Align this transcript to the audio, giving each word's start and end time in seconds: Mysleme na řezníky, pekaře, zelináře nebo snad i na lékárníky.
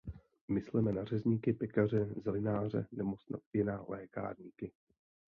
Mysleme 0.47 0.91
na 0.91 1.05
řezníky, 1.05 1.53
pekaře, 1.53 2.05
zelináře 2.21 2.87
nebo 2.91 3.17
snad 3.17 3.41
i 3.53 3.63
na 3.63 3.85
lékárníky. 3.89 4.71